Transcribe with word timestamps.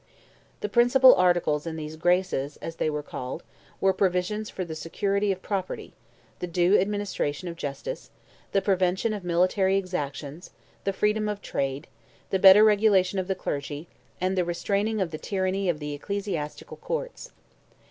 The 0.61 0.67
principal 0.67 1.13
articles 1.13 1.67
in 1.67 1.75
these 1.75 1.95
'graces,' 1.95 2.57
as 2.57 2.77
they 2.77 2.89
were 2.89 3.03
called, 3.03 3.43
were 3.79 3.93
provisions 3.93 4.49
for 4.49 4.65
the 4.65 4.73
security 4.73 5.31
of 5.31 5.43
property, 5.43 5.93
the 6.39 6.47
due 6.47 6.75
administration 6.75 7.47
of 7.47 7.55
justice, 7.55 8.09
the 8.51 8.63
prevention 8.63 9.13
of 9.13 9.23
military 9.23 9.77
exactions, 9.77 10.49
the 10.85 10.91
freedom 10.93 11.29
of 11.29 11.39
trade, 11.39 11.85
the 12.31 12.39
better 12.39 12.63
regulation 12.63 13.19
of 13.19 13.27
the 13.27 13.35
clergy, 13.35 13.87
and 14.19 14.35
the 14.35 14.43
restraining 14.43 14.99
of 15.01 15.11
the 15.11 15.19
tyranny 15.19 15.69
of 15.69 15.77
the 15.79 15.93
ecclesiastical 15.93 16.77
courts. 16.77 17.29